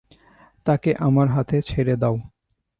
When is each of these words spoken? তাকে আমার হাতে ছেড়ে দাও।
তাকে 0.65 0.91
আমার 1.07 1.27
হাতে 1.27 1.57
ছেড়ে 1.61 1.95
দাও। 2.01 2.15